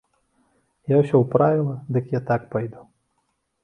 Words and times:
Я 0.93 1.03
ўсё 1.03 1.15
ўправіла, 1.25 1.79
дык 1.99 2.05
я 2.19 2.25
так 2.35 2.51
пайду. 2.57 2.81